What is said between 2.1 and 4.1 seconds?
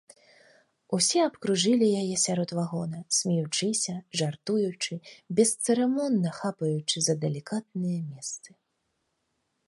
сярод вагона, смеючыся,